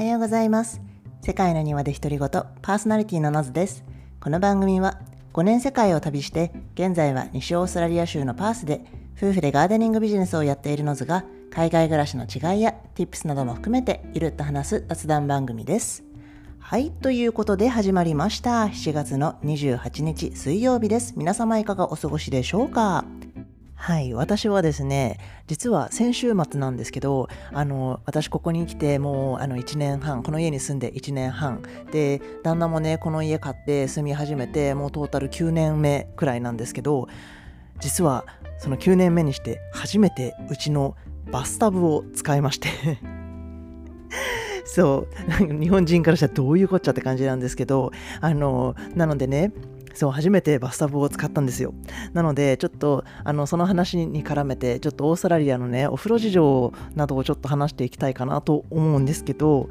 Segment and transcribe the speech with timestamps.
[0.00, 0.80] はようございます。
[1.20, 2.28] 世界の庭で独り言
[2.62, 3.84] パーソナリティのノズです。
[4.18, 4.98] この番組は
[5.34, 8.80] 5年世界を旅して現在は西オーストラリア州のパースで
[9.14, 16.02] 夫婦でガーデニングビジネスをやっているノズが海外暮らしの違いや Tips なども含めてゆるっと話す雑談番組です。
[16.58, 18.68] はいということで始まりました。
[18.68, 21.12] 7月の28日水曜日です。
[21.18, 23.04] 皆様いかがお過ごしでしょうか？
[23.82, 37.08] はい、私はですね、実は先週末なんですけど、あの、私ここに来てもうあの1年半、この家に住んで1年半、で、旦那もね、この家買って住み始めて、もうトータル9年目くらいなんですけど、
[37.80, 38.26] 実は
[38.58, 40.94] その9年目にして初めてうちの
[41.32, 42.68] バスタブを使いまして。
[44.66, 45.06] そ
[45.40, 49.52] う、 日本人からしたらどういうこっちゃって感じなんですけど、あの、なのでね、
[49.94, 51.74] そう初めてバスタブを使ったんですよ。
[52.12, 59.68] なのでちょっとあのその話に絡めてちょっとオーストラリアのねお風呂事情などをちょっと話していきたいかなと思うんですけど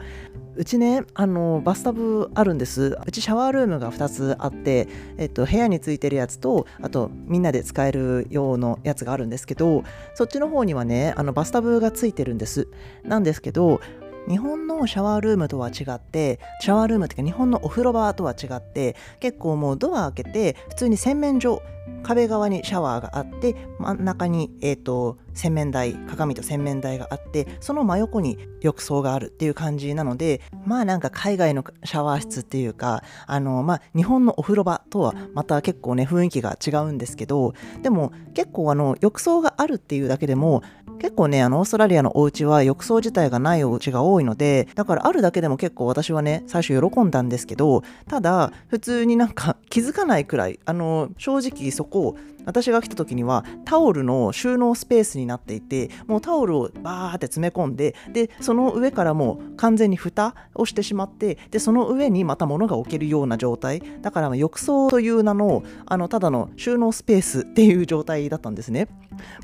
[0.60, 2.98] うちねあのバスタブあるんです。
[3.06, 12.68] うちシャワールームが2つあって、えっと、部屋についてるやつとあとみんなで使える用のやつがあるんですけどそっちの方にはねあのバスタブがついてるんです。
[13.04, 13.80] なんですけど
[14.28, 21.62] 日本のシャワールームとは違ってシャワールームっていうか日本のお風呂場とは違って結構もうドア開けて普通に洗面所
[22.04, 40.64] 壁側にシャワーがあって真ん中に、えーと、洗面台鏡と洗面台があってその真横に浴槽があるっていう感じなのでまあなんか海外のシャワー室っていうかあのまあ日本のお風呂場とはまた結構ね雰囲気が違うんですけどでも結構あの浴槽があるっていうだけでも
[41.00, 63.82] 結構ねあのオーストラリアのお家は浴槽自体がないお家が多いのでだからあるだけでも結構私はね最初喜んだんですけどただ普通になんか気づかないくらいあの正直そこ私が来た時にはタオルの収納スペースになっていてもうタオルをバーって詰め込んででその上からもう完全に蓋をしてしまってでその上にまた物が置けるような状態。
[64.02, 68.90] だから浴槽という名のあのただの収納スペースっていう状態だったんですね。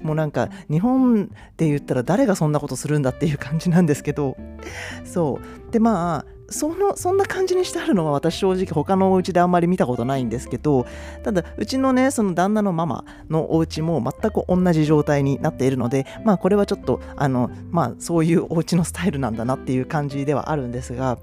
[0.02, 4.36] もうなんか日本で言ったら誰がそんなことするんだっていう感じなんですけど。
[5.06, 5.40] そ
[5.70, 5.72] う。
[5.72, 10.86] でまあそのそんな感じにしてあるのは私正直他のお家であんまり見たことないんですけど
[11.24, 21.18] ただうちのねその旦那のママのお家も全く同じ状態になっているのでまあこれはちょっとあのまあそういうお家のスタイルなんだなっていう感じではあるんですが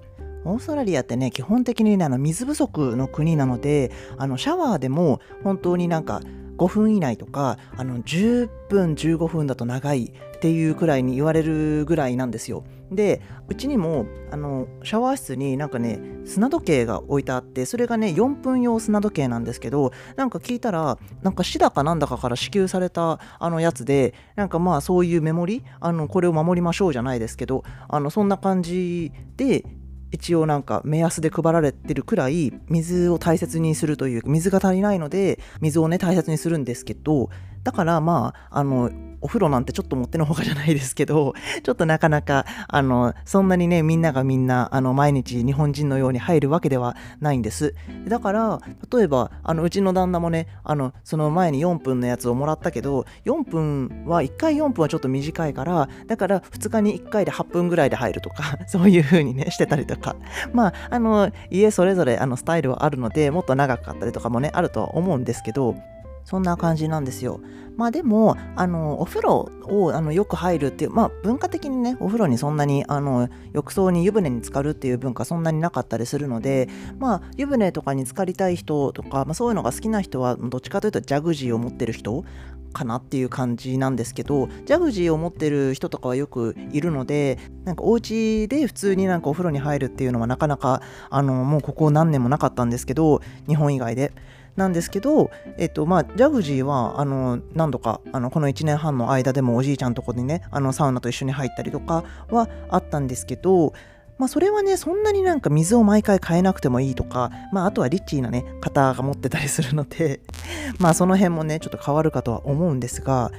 [0.44, 6.20] オーストラリアってね基本的にねあの水不足の国なのであのシャワーでも本当になんか
[6.56, 12.64] 5分以内とかあの10分15分だと長いっていうくらいに言われるぐらいなんですよ。
[12.90, 29.64] でうちにもあのシャワー室になんかね砂時計が置いてあってそれがね4分用砂時計なんですけどなんか聞いたらなんか市だかなんだかから支給されたあのやつでなんかまあそういうメモリあのこれを守りましょうじゃないですけどあのそんな感じで
[30.12, 37.30] 一応なんか目安で配られてるくらい水を大切にするという水が足りないので水をね大切にするんですけど
[37.64, 38.90] だからまああの
[39.22, 47.74] お風呂なんてちょっと持ってのほかじゃないですけど、 ちょっとなかなか、あの、そんなにね、みんながみんな、あの、毎日日本人のように入るわけではないんです。
[48.06, 48.60] だから、
[48.92, 60.16] 例えば、あの、うちの旦那もね、あの、その前に4分のやつをもらったけど、4分は、1回4分はちょっと短いから、だから2日に1回で8分ぐらいで入るとか、 そういう風にね、してたりとか、
[60.52, 65.76] まあ、あの、家それぞれ、あの、スタイルはあるので、もっと長かったりとかもね、あるとは思うんですけど、
[66.24, 67.40] そんな感じなんですよ。
[67.76, 76.68] まあでも、あの、お風呂をあのよく入るっていう、まあ文化的にね、お風呂にそんなに、あの、浴槽に湯船に浸かるっていう文化そんなになかったりするので、
[76.98, 82.24] まあ湯船とかに浸かりたい人とか、まあそういうのが好きな人は、どっちかというとジャグジーを持ってる人
[82.72, 94.12] かなっていう感じなんですけどジャグジーを持ってる人とかはよくいるのでなんかお家で普通になんかお風呂に入るっていうのはなかなかあのもうここ何年もなかったんですけど日本以外で。
[94.56, 103.72] なんですけど、えっとまあ、ジャグジーはあの何度かあのこの1年半の間でもおじいちゃんとこにねあのサウナと一緒に入ったりとかはあったんですけど、
[104.18, 110.20] まあ、それはねそんなになんか水を毎回変えなくてもいいとか、まあ、あとはリッチーなね方が持ってたりするので
[110.78, 113.30] まあその辺もねちょっと変わるかとは思うんですが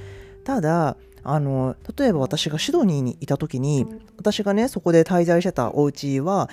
[0.43, 3.85] ただあの例えば私がシドニーにいた時に
[4.17, 6.49] 私がねそこで滞在してたお家は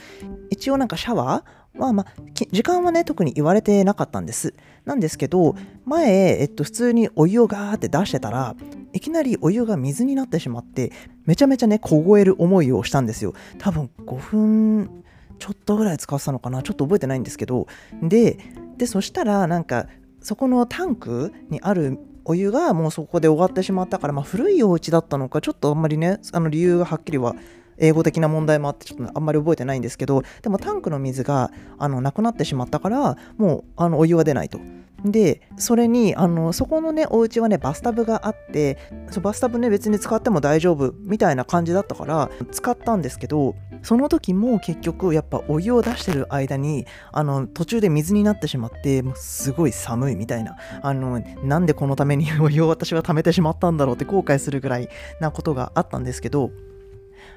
[0.50, 4.54] 一応なんかシャワーまあまあ、時間はね、特に言われてなかったんです。
[4.84, 8.56] なんですけど、前、えっと、普通にお湯をガーって出してたら、
[8.92, 10.92] いきなりお湯が水になってしまって、
[11.26, 13.34] めちゃめちゃね、凍える思いをしたんですよ。
[13.58, 15.04] 多分5分
[15.38, 17.66] ちょっとぐらい使ってたのかなちょっと覚えてないんですけど。
[18.02, 18.38] で、
[18.76, 19.86] でそしたら、なんか、
[20.20, 27.34] そこのタンクにあるお湯がもうそこで終わってしまったから、まあ、古いお家だったのかちょっとあんまりねあの理由がはっきりは
[27.80, 34.60] 英語的な問題もあってちょっとあんまり覚えてないんですけどでもタンクの水があのなくなってしまったからもうあのお湯は出ないと。
[35.04, 38.78] でそれにあのそこのねお家はねバスタブがあって
[39.10, 54.88] そバスタブね別に使っても大丈夫みたいな感じだったから使ったんですけどその時も結局やっぱお湯を出してる間にあの途中で水になってしまってもうすごい寒いみたいなあのなんでこのために お湯を私は貯めてしまったんだろうって後悔するぐらい
[55.20, 56.50] なことがあったんですけど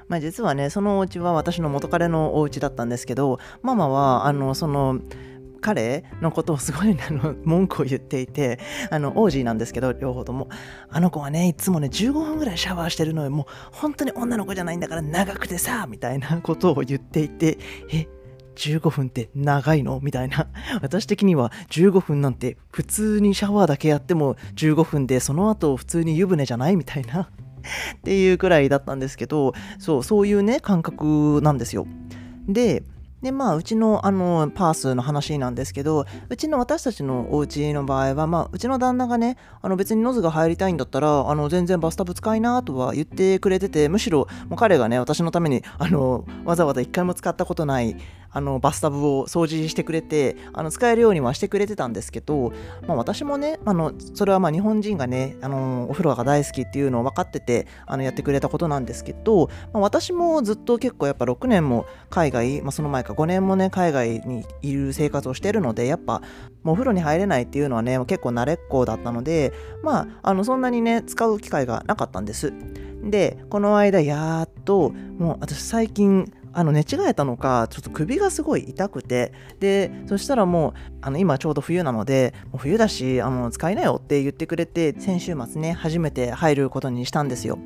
[0.07, 4.99] まあ、実はねそのお家は私の元彼のお家だったんですけどママはあのその
[5.61, 8.59] 彼のことをすごいあの 文句を言っていて
[8.91, 10.49] あのオージーなんですけど両方とも。
[10.89, 13.31] あの子はねいつもね15分ぐらいシャワーしてるのよ。
[13.31, 17.57] もう本当に女の子じゃないんだから長くてさみたいな ことを言っていて
[17.91, 18.07] え
[18.55, 19.99] 15分って長いの？
[20.03, 20.47] みたいな。
[20.81, 26.75] 私的には15分なんて普通にシャワーだけやっても15分でその後普通に湯船じゃない？
[26.75, 27.29] みたいな。
[27.95, 31.87] っていうくらいだったんですけど、そう、そういうね、感覚なんですよ。
[32.47, 32.83] で、
[33.23, 47.95] でまあうちのあのパースの話なんですけどうちの私たちのお家の場合はまあうちの旦那がねあの別にノズが入りたいんだったらあの全然バスタブ使いなとは言ってくれててむしろもう彼がね私のためにあのわざわざ一回も使ったことない
[48.33, 52.51] あのバスタブを掃除してくれてあの使えるようにはしてくれてたんですけど、
[52.87, 66.21] まあ、私もねあのそれはまあ日本人がねあのお風呂が大好きっていうのを分かっててあのやってくれたことなんですけど、まあ、私もずっと結構やっぱ6年も海外、まあ、その前か5年もね海外にいる生活をしてるのでやっぱ
[66.63, 69.53] もうお風呂に入れないっていうのはね結構慣れっこだったので
[69.83, 72.53] まああのそんなにね使う機会がなかったんです。
[73.03, 87.57] でこの間やっともう私最近あの寝違えたのかちょっと首がすごい痛くてでそしたらもうあの今ちょうど冬なのでもう冬だしあの使いなよって言ってくれて先週末ね初めて入ることにしたんですよ。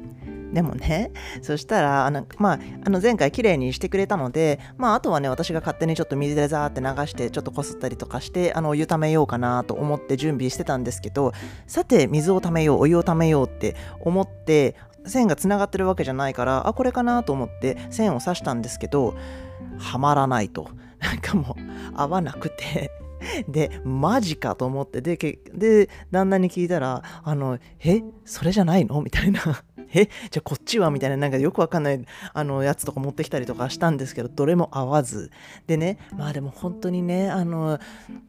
[0.54, 1.12] でもね、
[1.42, 11.34] そしたら、あのまあ、あの前回綺麗にしてくれたので、まあ、あとはね、私が勝手にちょっと水でザーって流して、ちょっとこすったりとかして、あのお湯ためようかなと思って準備してたんですけど、
[11.68, 14.75] さて、水をためよう、お湯をためようって思って、
[15.07, 19.15] 線がつながってるわけじゃないからあこれかなと思って線を刺したんですけど
[19.80, 20.69] はまらないと。
[21.00, 21.62] なんかもう
[21.95, 22.92] 合わなくて。
[23.47, 25.18] でマジかと思ってで
[25.53, 29.01] で旦那に聞いたらあのえそれじゃないの？
[29.01, 29.41] みたいな
[29.94, 30.91] えじゃあこっちは？
[30.91, 31.18] みたいな。
[31.18, 35.31] なんかよくわかんないあのやつとか持ってきたりとかしたんですけどどれも合わず。
[35.65, 37.79] でねまあでも本当にねあの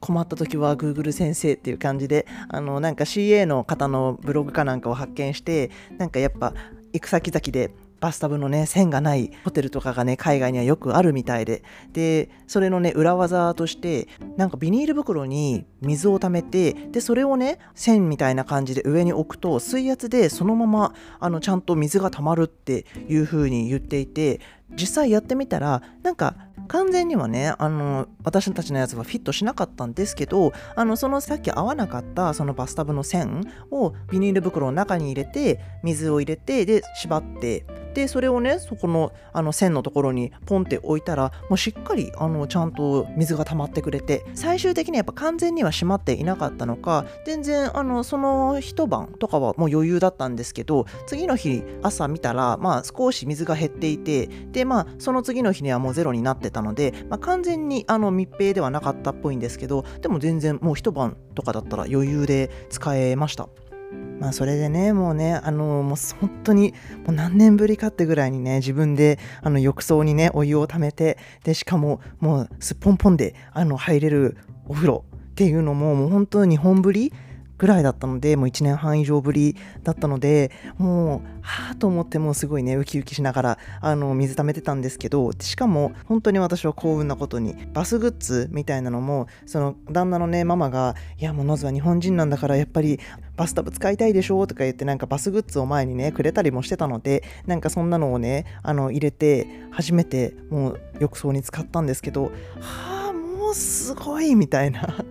[0.00, 6.54] 困った時は Google 先生っていう感じであのなんか CA の方のブログかなんかを発見してなんかやっぱ
[6.92, 11.62] 行く先々でバスタブのね線がないホテルとかがね海外にはよくあるみたいで。
[11.92, 24.40] でそれのね裏技としてなんかビニール袋に水を溜めてでそれをね線みたいな感じで上に置くと水圧でそのままあのちゃんと水が溜まるっていう風に言っていて
[24.70, 26.36] 実際やってみたらなんか
[26.68, 37.64] 完全にはねあの私たちのやつはフィットしなかったんですけどあのそのさっき合わなかったそのバスタブの線をビニール袋の中に入れて水を入れてで縛って
[37.94, 63.48] でそれをねそこのあの線のところにポンって置いたらもうしっかりあのちゃんと水が溜まってくれて最終的にはやっぱ完全には閉まっていなかったのか全然あのその一晩とかはもう余裕だったんですけど次の日朝見たらまあ少し水が減っていてでまあその次の日にはもうゼロになってたので、まあ、完全にあの密閉ではなかったっぽいんですけどでも全然もう一晩とかだったら余裕で使えました。
[64.20, 66.74] まあそれでね、もうね、あのもう本当に
[67.06, 77.12] もう何年ぶりかってぐらいにね、自分であの浴槽にね、お湯をためて、で、しかももうすっぽんぽんであの入れるお風呂っていうのももう本当に日本ぶり
[77.58, 93.00] ぐらいだったので、もう1年半以上ぶりだったので、もう、はぁと思ってもうすごいね、ウキウキしながら、あの、水溜めてたんですけど、しかも、本当に私は幸運なことに、バスグッズみたいなのも、その、旦那のね、ママが、いや、もうノズは日本人なんだから、やっぱり、
[93.36, 102.24] バスタブ使いたいでしょとか言って、なんかバスグッズを前にね、くれたりもしてたので、なんかそんなのをね、あの、入れて、初めて、もう、浴槽に使ったんですけど、
[102.60, 105.04] はあ、もうすごいみたいな。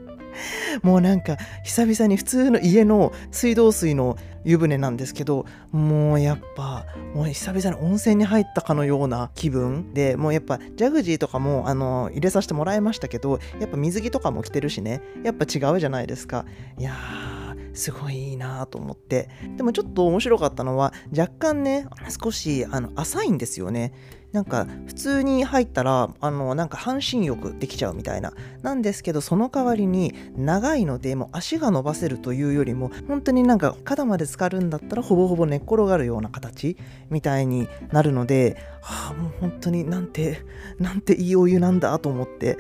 [0.84, 15.02] もうなんか久々に普通の家の水道水の湯船なんですけどもうやっぱもう久々に温泉に入ったかのような気分でもうやっぱジャグジーとかもあの入れさせてもらいましたけどやっぱ水着とかも着てるしね。
[15.24, 16.46] やっぱ違うじゃないですか。
[16.78, 19.30] いやーすごいいいなと思って。
[19.56, 21.86] でもちょっと面白かったのは若干ね
[22.24, 23.94] 少しあの浅いんですよね。
[24.32, 28.34] なんか普通に入ったらあのなんか半身浴できちゃうみたいな。
[28.62, 36.78] なんですけどその代わりに長いのでもう足が伸ばせるというよりも本当になんか肩まで浸かるんだったらほぼほぼ寝っ転がるような形
[37.10, 40.42] みたいになるので、はあ、もう本当になんて
[40.80, 42.58] なんていいお湯なんだと思って。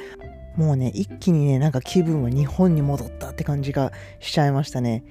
[0.56, 5.04] もうね一気にねなんか気分は日本に戻ったって感じがしちゃいましたね。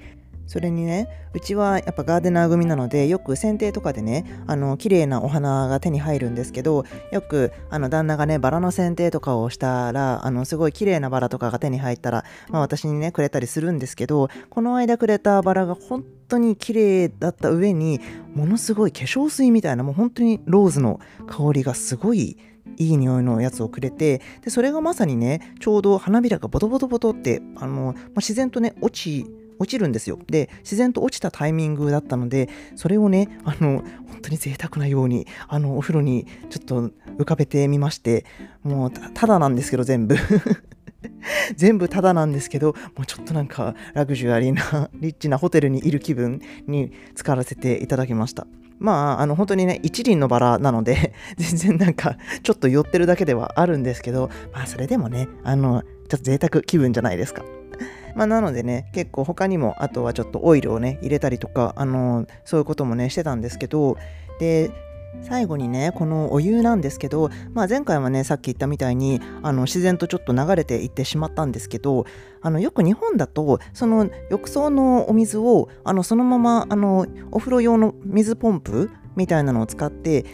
[0.47, 18.01] それにねうちはやっぱガーデナー組なのでよく剪定とかでねあの綺麗なお花が手に入るんですけどよくあの旦那がねバラの剪定とかをしたらあのすごい綺麗なバラとかが手に入ったら、まあ、私にねくれたりするんですけどこの間くれたバラが本当に綺麗だった上に
[18.35, 22.39] ものすごい化粧水みたいなもう本当にローズの香りがすごい
[22.79, 29.27] いい匂いのやつをくれてでそれがまさにねちょうど花びらがボトボトボトってあの、まあ、自然とね落ち
[29.59, 30.19] 落ちるんですよ。
[30.27, 38.25] で、自然と落ちたタイミングだったので、それをね、あの、本当に贅沢なように、あの、お風呂にちょっと浮かべてみまして、
[38.63, 40.17] もうただなんですけど、全部
[41.57, 48.47] 全部ただなんですけど、もうちょっとなんかラグジュアリーな、リッチなホテルにいる気分に使わせていただきました。
[48.79, 57.43] まあ、あの本当にね、一輪のバラなので、 全然なんか、ちょっと寄ってるだけではあるんですけど、まあ、それでもね、あの、ちょっと贅沢気分じゃないですか。
[58.17, 63.97] まあ、なのでね、結構他にも、あとはちょっとオイルをね、入れたりとか、あのー、そういうこともね、してたんですけど、
[64.41, 64.71] で、
[65.23, 72.07] 最後にね、このお湯なんですけど、まあ、前回はね、さっき言ったみたいに、あの自然とちょっと流れていってしまったんですけど、
[72.43, 80.25] あのよく日本だと、その浴槽のお水を、あのそのままあのお風呂用の水ポンプみたいなのを使って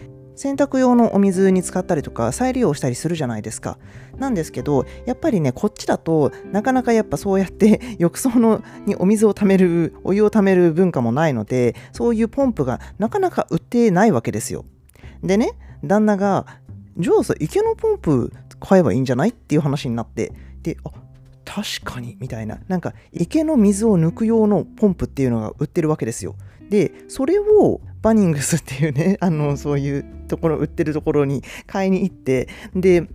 [0.43, 3.79] 洗濯用のお水に使ったりとか再利用したりするじゃないですか。
[4.19, 14.65] なんですけどやっぱりねこっちだとなかなかやっぱそうやって 浴槽のにお水をためるお湯をためる文化もないのでそういうポンプがなかなか売ってないわけですよ。
[15.23, 15.53] でね
[15.85, 16.47] 旦那が
[16.99, 19.29] じゃあさ池のポンプ買えばいいんじゃない？
[19.29, 20.33] っていう話になって
[20.65, 20.91] であ
[21.45, 26.35] 確かにみたいななんか池の水を抜く用のポンプっていうのが売ってるわけですよ。
[26.69, 33.07] でそれをバニングスっていうねあのそういうところ売ってるところに買いに行ってで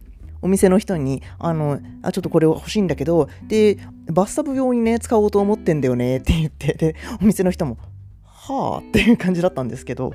[0.44, 7.80] お店の人にあのあちょっとこれ欲しいんだけどでバスタブ用にね使おうと思ってんだよねって言ってでお店の人も
[8.24, 10.14] はあっていう感じだったんですけど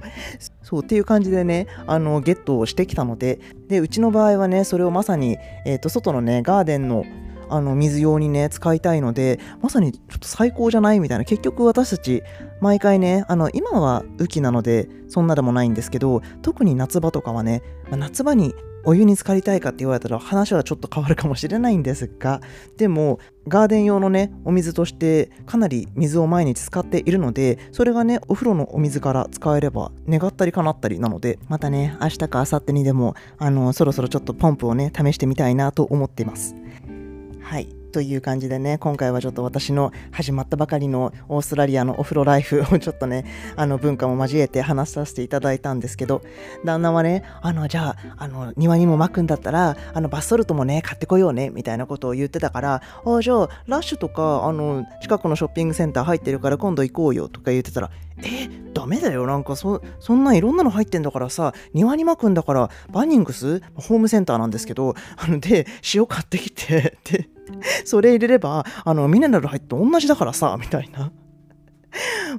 [0.63, 7.05] そうっていう感じでねあのゲットをしてきたのででうちの場合はねそれをまさに、えーと外のねガーデンの
[7.53, 11.25] あの水用にね使いたいのでまさにちょっと最高じゃないみたいな。
[11.25, 12.23] 結局私たち
[12.61, 18.55] 毎回ねあの今は雨季なのでそんなでもないんですけど特に夏場とかはね、まあ、夏場に
[18.85, 22.41] お湯に浸かりたいかって言われたら話はちょっと変わるかもしれないんですが
[22.77, 36.57] でもガーデン用のねお水としてかなり水を毎日使っているのでそれがねお風呂のお水から使えれば願ったり叶ったりなのでまたね明日か明後日にでもあのそろそろちょっとポンプをね試してみたいなと思っています。
[37.53, 37.67] はい。
[37.93, 46.23] という感じでね、今回はちょっと私の始まったばかりのオーストラリアのお風呂ライフ をちょっとね、あの文化も交えて話させていただいたんですけど、
[46.65, 57.91] 旦那はね、あの、じゃあ、あの、庭にも巻くんだったら、あの、バスソルトもね、買ってこようね、みたいなことを言ってたから、あじゃあ、ラッシュとか、あの、近くのショッピングセンター入ってるから今度行こうよとか言ってたら、
[58.25, 63.61] えダメだよなんかそそんないろんなの入ってんだからさ庭に巻くんだからバニングス？
[63.75, 67.29] ホームセンターなんですけどあので塩買ってきてで
[67.85, 71.13] それ入れればあのミネラル入って同じだからさみたいな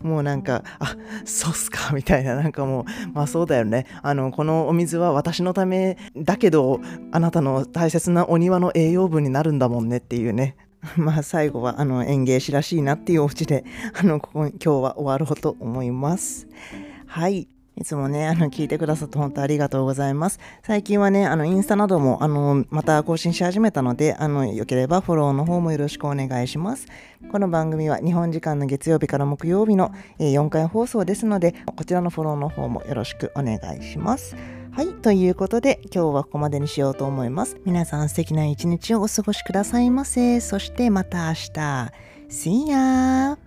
[0.02, 3.86] もうなんか、あ、そうっすか、みたいな、なんかもう、まあそうだよね。
[4.02, 10.56] あの、このお水は私のためだけど、あなたの大切なお庭の栄養分になるんだもんねっていうね。
[10.98, 13.64] まあ最後はあの園芸師らしいなっていうお家で
[13.98, 16.48] あのここ今日は終わろうと思います。
[17.08, 17.48] はい。
[17.76, 20.40] いつもね、あの、聞いてくださって本当ありがとうございます。
[20.62, 26.86] 最近はね、あの、インスタなども、あの、また更新し始めたので、あの、よければフォローの方もよろしくお願いします。
[27.32, 34.36] この番組は日本時間の月曜日から木曜日の4回放送ですので、こちらのフォローの方もよろしくお願いします。
[34.72, 34.88] はい。
[34.88, 37.58] ということで、今日はここまでにしようと思います。
[37.66, 40.40] 皆さん素敵な一日をお過ごしくださいませ。
[40.40, 41.92] そしてまた明日。
[42.30, 43.38] See ya!